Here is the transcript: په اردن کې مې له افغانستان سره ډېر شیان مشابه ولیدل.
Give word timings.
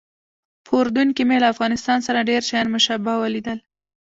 په 0.65 0.71
اردن 0.81 1.07
کې 1.15 1.23
مې 1.27 1.37
له 1.43 1.47
افغانستان 1.53 1.99
سره 2.07 2.27
ډېر 2.29 2.41
شیان 2.49 2.67
مشابه 2.75 3.13
ولیدل. 3.17 3.59